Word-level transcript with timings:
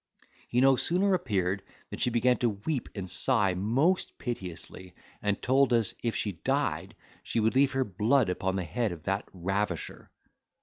He 0.47 0.61
no 0.61 0.77
sooner 0.77 1.13
appeared 1.13 1.61
than 1.91 1.99
she 1.99 2.09
began 2.09 2.37
to 2.37 2.49
weep 2.65 2.89
and 2.95 3.07
sigh 3.07 3.53
most 3.53 4.17
piteously, 4.17 4.95
and 5.21 5.39
told 5.43 5.73
us, 5.73 5.93
if 6.01 6.15
she 6.15 6.31
died, 6.31 6.95
she 7.21 7.39
would 7.39 7.53
leave 7.53 7.73
her 7.73 7.83
blood 7.83 8.27
upon 8.27 8.55
the 8.55 8.63
head 8.63 8.91
of 8.91 9.03
that 9.03 9.29
ravisher. 9.31 10.09